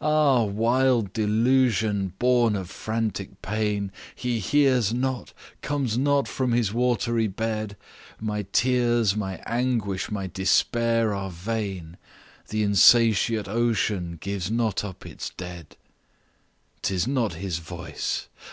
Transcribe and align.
"Ah, 0.00 0.42
wild 0.42 1.12
delusion, 1.12 2.12
born 2.18 2.56
of 2.56 2.68
frantic 2.68 3.40
pain! 3.42 3.92
He 4.12 4.40
hears 4.40 4.92
not, 4.92 5.32
comes 5.62 5.96
not 5.96 6.26
from 6.26 6.50
his 6.50 6.72
watery 6.74 7.28
bed; 7.28 7.76
My 8.18 8.44
tears, 8.52 9.14
my 9.16 9.36
anguish, 9.46 10.10
my 10.10 10.26
despair 10.26 11.14
are 11.14 11.30
vain, 11.30 11.96
The 12.48 12.64
insatiate 12.64 13.46
ocean 13.46 14.18
gives 14.20 14.50
not 14.50 14.82
up 14.84 15.06
its 15.06 15.30
dead." 15.30 15.76
'Tis 16.82 17.06
not 17.06 17.34
his 17.34 17.58
voice! 17.58 18.26